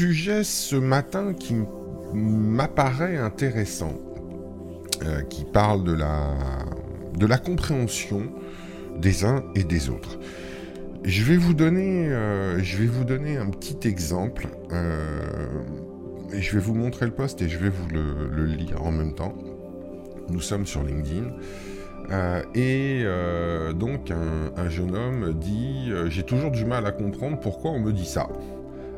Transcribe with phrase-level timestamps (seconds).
[0.00, 1.54] sujet ce matin qui
[2.14, 3.92] m'apparaît intéressant,
[5.04, 6.38] euh, qui parle de la,
[7.18, 8.22] de la compréhension
[8.96, 10.18] des uns et des autres.
[11.04, 14.48] Je vais vous donner, euh, je vais vous donner un petit exemple.
[14.72, 15.18] Euh,
[16.32, 19.14] et je vais vous montrer le post et je vais vous le, lire en même
[19.14, 19.34] temps.
[20.30, 21.26] Nous sommes sur LinkedIn.
[22.54, 23.04] et
[23.74, 28.06] donc un, jeune homme dit J'ai toujours du mal à comprendre pourquoi on me dit
[28.06, 28.28] ça.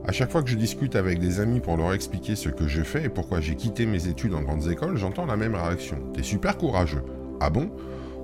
[0.05, 2.83] À chaque fois que je discute avec des amis pour leur expliquer ce que je
[2.83, 5.97] fais et pourquoi j'ai quitté mes études en grandes écoles, j'entends la même réaction.
[6.13, 7.03] T'es super courageux.
[7.41, 7.71] Ah bon?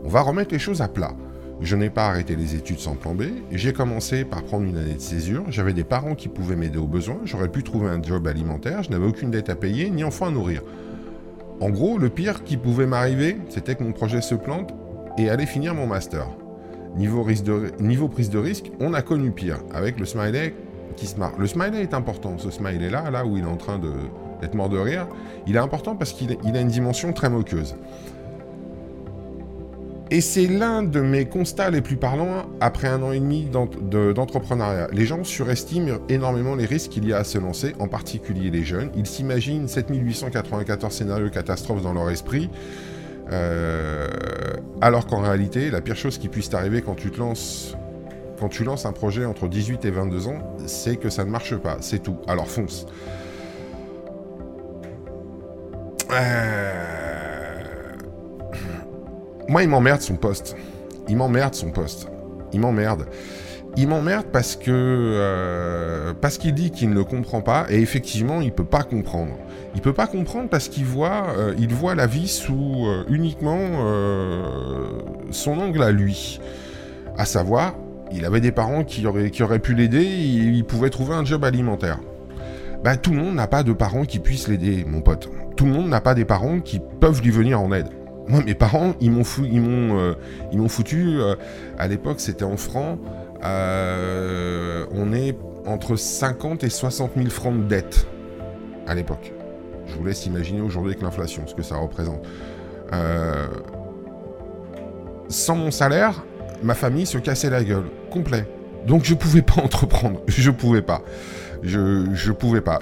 [0.04, 1.12] On va remettre les choses à plat.
[1.60, 3.22] Je n'ai pas arrêté les études sans plan B.
[3.52, 5.44] J'ai commencé par prendre une année de césure.
[5.50, 7.20] J'avais des parents qui pouvaient m'aider aux besoins.
[7.24, 8.82] J'aurais pu trouver un job alimentaire.
[8.82, 10.62] Je n'avais aucune dette à payer ni enfant à nourrir.
[11.60, 14.72] En gros, le pire qui pouvait m'arriver, c'était que mon projet se plante
[15.16, 16.26] et allait finir mon master.
[16.96, 17.24] Niveau,
[17.80, 20.54] niveau prise de risque, on a connu pire, avec le smiley
[21.38, 24.78] le smiley est important, ce smiley-là, là où il est en train d'être mort de
[24.78, 25.06] rire,
[25.46, 27.76] il est important parce qu'il a une dimension très moqueuse.
[30.10, 34.88] Et c'est l'un de mes constats les plus parlants après un an et demi d'entrepreneuriat.
[34.90, 38.64] Les gens surestiment énormément les risques qu'il y a à se lancer, en particulier les
[38.64, 38.90] jeunes.
[38.96, 42.48] Ils s'imaginent 7894 scénarios catastrophes dans leur esprit,
[43.30, 44.08] euh,
[44.80, 47.76] alors qu'en réalité, la pire chose qui puisse t'arriver quand tu te lances
[48.38, 51.56] quand tu lances un projet entre 18 et 22 ans, c'est que ça ne marche
[51.56, 52.16] pas, c'est tout.
[52.26, 52.86] Alors fonce.
[56.12, 56.72] Euh,
[59.48, 60.56] moi, il m'emmerde son poste.
[61.08, 62.08] Il m'emmerde son poste.
[62.52, 63.06] Il m'emmerde.
[63.76, 68.50] Il m'emmerde parce que euh, parce qu'il dit qu'il ne comprend pas et effectivement il
[68.50, 69.34] peut pas comprendre.
[69.74, 73.58] Il peut pas comprendre parce qu'il voit euh, il voit la vie sous uniquement
[75.30, 76.40] son angle à lui,
[77.16, 77.74] à savoir
[78.12, 81.98] il avait des parents qui auraient, pu l'aider, il, pouvait trouver un job alimentaire.
[82.82, 85.28] Bah, tout le monde n'a pas de parents qui puissent l'aider, mon pote.
[85.56, 87.88] Tout le monde n'a pas des parents qui peuvent lui venir en aide.
[88.28, 91.18] Moi, mes parents, ils m'ont euh, foutu.
[91.18, 91.34] Euh,
[91.78, 92.98] à l'époque, c'était en francs.
[93.44, 98.06] Euh, on est entre 50 et 60 000 francs de dette
[98.86, 99.32] à l'époque.
[99.86, 102.22] Je vous laisse imaginer aujourd'hui avec l'inflation ce que ça représente.
[105.28, 106.22] sans mon salaire,
[106.62, 108.46] ma famille se cassait la gueule, complet.
[108.86, 111.02] Donc je pouvais pas entreprendre, je pouvais pas.
[111.62, 112.80] Je, je pouvais pas.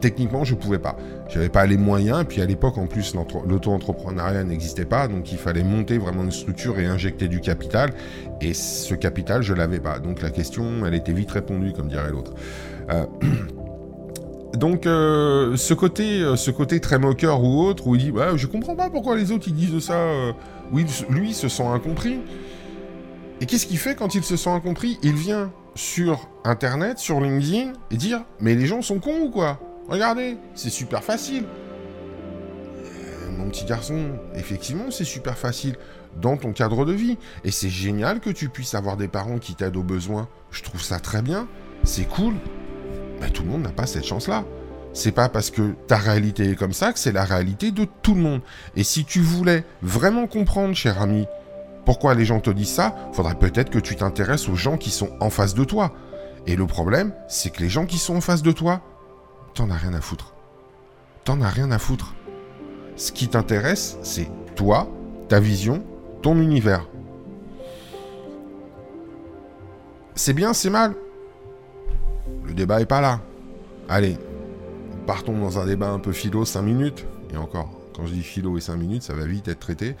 [0.00, 0.96] Techniquement, je pouvais pas.
[1.28, 3.14] J'avais pas les moyens, puis à l'époque, en plus,
[3.46, 7.90] l'auto-entrepreneuriat n'existait pas, donc il fallait monter vraiment une structure et injecter du capital,
[8.40, 9.98] et ce capital, je l'avais pas.
[9.98, 12.32] Donc la question, elle était vite répondue, comme dirait l'autre.
[12.90, 13.06] Euh,
[14.58, 18.36] donc euh, ce côté, euh, ce côt très moqueur ou autre, où il dit, bah,
[18.36, 19.96] je comprends pas pourquoi les autres ils disent ça.
[20.72, 22.20] Lui se sent incompris.
[23.40, 24.98] Et qu'est-ce qu'il fait quand il se sent incompris?
[25.02, 29.60] Il vient sur Internet, sur LinkedIn, et dire Mais les gens sont cons ou quoi?
[29.88, 31.44] Regardez, c'est super facile.
[32.84, 35.76] Euh, mon petit garçon, effectivement, c'est super facile
[36.20, 37.18] dans ton cadre de vie.
[37.44, 40.28] Et c'est génial que tu puisses avoir des parents qui t'aident aux besoins.
[40.50, 41.48] Je trouve ça très bien.
[41.82, 42.34] C'est cool.
[43.20, 44.44] Mais tout le monde n'a pas cette chance-là.
[44.94, 48.14] C'est pas parce que ta réalité est comme ça que c'est la réalité de tout
[48.14, 48.40] le monde.
[48.76, 51.26] Et si tu voulais vraiment comprendre, cher ami,
[51.84, 55.10] pourquoi les gens te disent ça, faudrait peut-être que tu t'intéresses aux gens qui sont
[55.20, 55.92] en face de toi.
[56.46, 58.82] Et le problème, c'est que les gens qui sont en face de toi,
[59.54, 60.32] t'en as rien à foutre.
[61.24, 62.14] T'en as rien à foutre.
[62.96, 64.88] Ce qui t'intéresse, c'est toi,
[65.28, 65.84] ta vision,
[66.22, 66.86] ton univers.
[70.14, 70.94] C'est bien, c'est mal.
[72.44, 73.20] Le débat est pas là.
[73.88, 74.16] Allez,
[75.06, 77.06] partons dans un débat un peu philo, 5 minutes.
[77.32, 79.96] Et encore, quand je dis philo et 5 minutes, ça va vite être traité.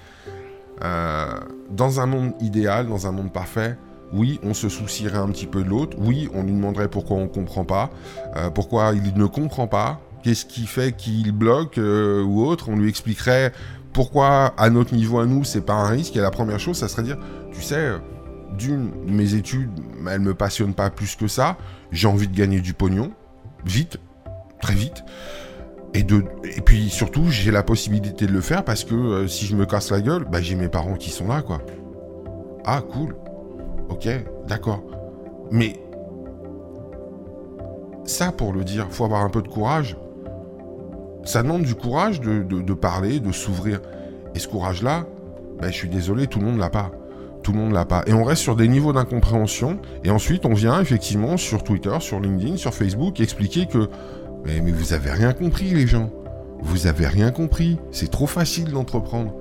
[0.82, 1.26] Euh,
[1.70, 3.76] dans un monde idéal, dans un monde parfait,
[4.12, 5.96] oui, on se soucierait un petit peu de l'autre.
[5.98, 7.90] Oui, on lui demanderait pourquoi on ne comprend pas,
[8.36, 12.68] euh, pourquoi il ne comprend pas, qu'est-ce qui fait qu'il bloque euh, ou autre.
[12.68, 13.52] On lui expliquerait
[13.92, 16.16] pourquoi, à notre niveau à nous, c'est pas un risque.
[16.16, 17.18] Et la première chose, ça serait dire,
[17.52, 17.92] tu sais,
[18.56, 19.70] d'une, mes études,
[20.10, 21.56] elles me passionnent pas plus que ça.
[21.92, 23.12] J'ai envie de gagner du pognon,
[23.64, 23.98] vite,
[24.64, 25.04] très vite.
[25.92, 26.24] Et, de,
[26.56, 29.66] et puis surtout, j'ai la possibilité de le faire parce que euh, si je me
[29.66, 31.60] casse la gueule, bah, j'ai mes parents qui sont là, quoi.
[32.64, 33.14] Ah, cool.
[33.90, 34.08] Ok,
[34.48, 34.82] d'accord.
[35.52, 35.74] Mais
[38.04, 39.96] ça, pour le dire, faut avoir un peu de courage.
[41.24, 43.80] Ça demande du courage de, de, parler, de s'ouvrir.
[44.34, 45.06] Et ce courage-là,
[45.60, 46.90] bah, je suis désolé, tout le monde l'a pas.
[47.42, 48.02] Tout le monde l'a pas.
[48.06, 49.78] Et on reste sur des niveaux d'incompréhension.
[50.02, 53.90] Et ensuite, on vient effectivement sur Twitter, sur LinkedIn, sur Facebook expliquer que
[54.44, 56.10] mais, vous avez rien compris, les gens.
[56.60, 57.78] Vous avez rien compris.
[57.90, 59.34] C'est trop facile d'entreprendre.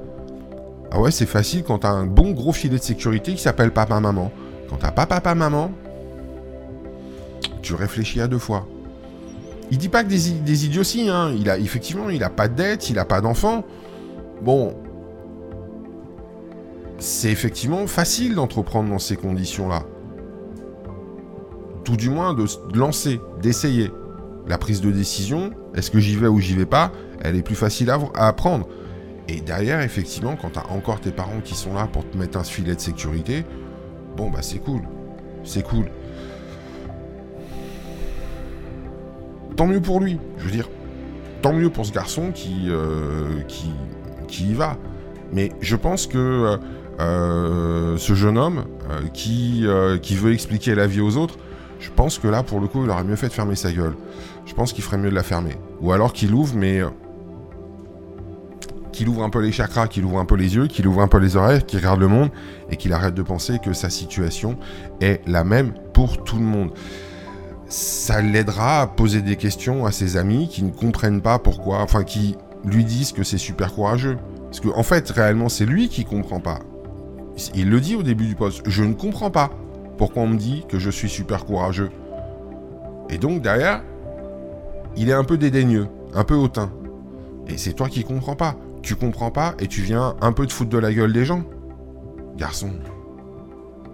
[0.91, 4.31] Ah ouais, c'est facile quand t'as un bon gros filet de sécurité qui s'appelle papa-maman.
[4.69, 5.71] Quand t'as pas papa-maman,
[7.61, 8.67] tu réfléchis à deux fois.
[9.71, 11.33] Il dit pas que des, des idioties, hein.
[11.37, 13.63] Il a, effectivement, il a pas de dette, il a pas d'enfant.
[14.41, 14.75] Bon.
[16.99, 19.83] C'est effectivement facile d'entreprendre dans ces conditions-là.
[21.83, 22.45] Tout du moins de
[22.77, 23.91] lancer, d'essayer.
[24.47, 26.91] La prise de décision, est-ce que j'y vais ou j'y vais pas,
[27.21, 28.67] elle est plus facile à, à prendre.
[29.27, 32.37] Et derrière, effectivement, quand tu as encore tes parents qui sont là pour te mettre
[32.37, 33.45] un filet de sécurité,
[34.17, 34.81] bon, bah c'est cool.
[35.43, 35.85] C'est cool.
[39.55, 40.19] Tant mieux pour lui.
[40.37, 40.67] Je veux dire,
[41.41, 43.71] tant mieux pour ce garçon qui, euh, qui,
[44.27, 44.77] qui y va.
[45.31, 46.57] Mais je pense que euh,
[46.99, 48.65] euh, ce jeune homme
[49.13, 51.37] qui veut expliquer la vie aux autres,
[51.79, 53.95] je pense que là, pour le coup, il aurait mieux fait de fermer sa gueule.
[54.45, 55.55] Je pense qu'il ferait mieux de la fermer.
[55.81, 56.81] Ou alors qu'il ouvre, mais
[58.93, 61.07] qu'il ouvre un peu les chakras, qu'il ouvre un peu les yeux, qu'il ouvre un
[61.09, 62.29] peu les oreilles, qu'il regarde le monde
[62.69, 64.57] et qu'il arrête de penser que sa situation
[65.01, 66.71] est la même pour tout le monde.
[67.67, 72.03] Ça l'aidera à poser des questions à ses amis qui ne comprennent pas pourquoi, enfin
[72.03, 74.17] qui lui disent que c'est super courageux.
[74.45, 76.59] Parce qu'en en fait, réellement, c'est lui qui comprend pas.
[77.55, 79.49] Il le dit au début du poste, je ne comprends pas
[79.97, 81.89] pourquoi on me dit que je suis super courageux.
[83.09, 83.83] Et donc derrière,
[84.95, 86.71] il est un peu dédaigneux, un peu hautain.
[87.47, 90.53] Et c'est toi qui comprends pas tu comprends pas et tu viens un peu te
[90.53, 91.43] foutre de la gueule des gens
[92.35, 92.71] Garçon,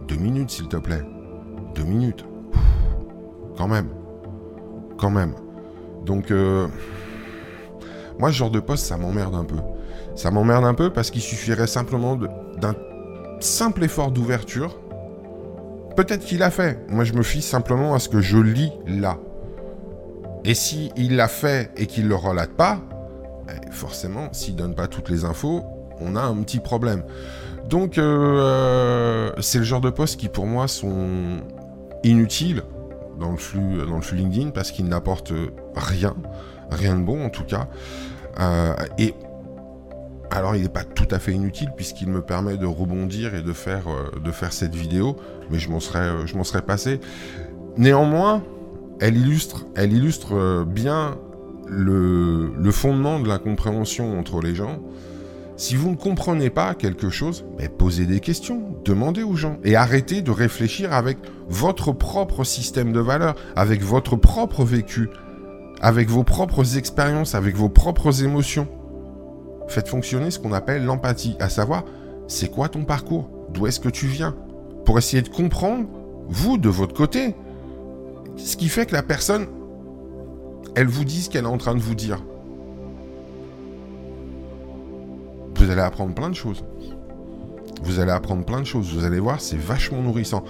[0.07, 1.03] deux minutes s'il te plaît.
[1.75, 2.25] Deux minutes.
[3.57, 3.89] quand même.
[4.97, 5.33] Quand même.
[6.05, 6.67] Donc, euh,
[8.17, 9.57] moi, ce genre de poste, ça m'emmerde un peu.
[10.15, 12.75] Ça m'emmerde un peu parce qu'il suffirait simplement d'un
[13.41, 14.79] simple effort d'ouverture.
[15.99, 16.79] Peut-être qu'il l'a fait.
[16.87, 19.17] Moi, je me fie simplement à ce que je lis là.
[20.45, 22.79] Et si il l'a fait et qu'il le relate pas,
[23.49, 25.65] eh, forcément, s'il donne pas toutes les infos,
[25.99, 27.03] on a un petit problème.
[27.67, 31.41] Donc, euh, euh, c'est le genre de postes qui, pour moi, sont
[32.05, 32.63] inutiles
[33.19, 35.33] dans le flux, dans le flux LinkedIn parce qu'ils n'apportent
[35.75, 36.15] rien,
[36.71, 37.67] rien de bon en tout cas.
[38.39, 39.13] Euh, et
[40.31, 43.53] alors, il n'est pas tout à fait inutile puisqu'il me permet de rebondir et de
[43.53, 43.85] faire,
[44.31, 45.15] faire cette vidéo,
[45.49, 46.99] mais je m'en serais, je m'en serais passé.
[47.77, 48.43] Néanmoins,
[48.99, 51.17] elle illustre, illustre bien
[51.69, 54.79] le, fondement de la compréhension entre les gens.
[55.57, 57.45] Si vous ne comprenez pas quelque chose,
[57.77, 61.17] posez des questions, demandez aux gens et arrêtez de réfléchir avec
[61.49, 65.09] votre propre système de valeurs, avec votre propre vécu,
[65.81, 68.67] avec vos propres expériences, avec vos propres émotions.
[69.69, 71.85] Faites fonctionner ce qu'on appelle l'empathie, à savoir,
[72.27, 73.29] c'est quoi ton parcours?
[73.53, 74.35] D'où est-ce que tu viens?
[74.83, 75.85] Pour essayer de comprendre,
[76.27, 77.35] vous, de votre côté,
[78.35, 79.47] ce qui fait que la personne
[80.75, 82.19] elle vous dit ce qu'elle est en train de vous dire.
[85.55, 86.63] Vous allez apprendre plein de choses.
[87.83, 88.93] Vous allez apprendre plein de choses.
[88.93, 90.43] Vous allez voir, c'est vachement nourrissant.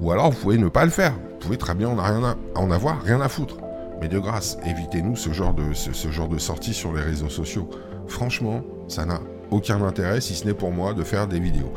[0.00, 1.12] Ou alors, vous pouvez ne pas le faire.
[1.12, 3.56] Vous pouvez très bien en, rien en avoir rien à foutre.
[4.00, 7.68] Mais de grâce, évitez-nous ce genre de, ce, genre de sortie sur les réseaux sociaux.
[8.10, 9.20] Franchement, ça n'a
[9.52, 11.72] aucun intérêt, si ce n'est pour moi, de faire des vidéos.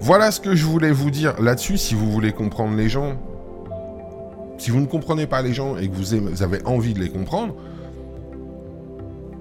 [0.00, 1.76] Voilà ce que je voulais vous dire là-dessus.
[1.76, 3.16] Si vous voulez comprendre les gens,
[4.58, 7.54] si vous ne comprenez pas les gens et que vous avez envie de les comprendre,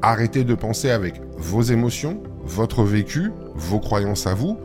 [0.02, 4.58] arrêtez de penser avec vos émotions, votre vécu, vos croyances à vous,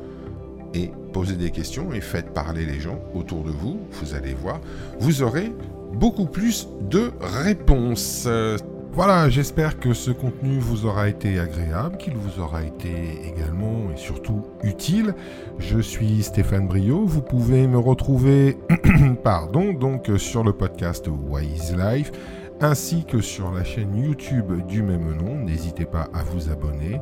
[0.74, 3.78] et posez des questions et faites parler les gens autour de vous.
[3.92, 4.60] Vous allez voir,
[4.98, 5.54] vous aurez
[5.94, 8.28] beaucoup plus de réponses.
[8.98, 12.90] Voilà, j'espère que ce contenu vous aura été agréable, qu'il vous aura été
[13.28, 15.14] également et surtout utile.
[15.60, 18.56] Je suis Stéphane Brio, vous pouvez me retrouver
[19.22, 22.10] pardon, donc sur le podcast Wise Life
[22.60, 25.44] ainsi que sur la chaîne YouTube du même nom.
[25.44, 27.00] N'hésitez pas à vous abonner.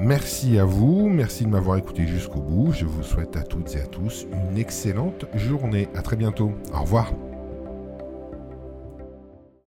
[0.00, 2.72] Merci à vous, merci de m'avoir écouté jusqu'au bout.
[2.72, 5.86] Je vous souhaite à toutes et à tous une excellente journée.
[5.94, 6.52] À très bientôt.
[6.72, 7.12] Au revoir.